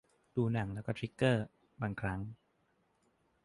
[0.35, 1.45] ดูหนังแล้วก็ทริกเกอร์
[1.81, 2.19] บางครั้ง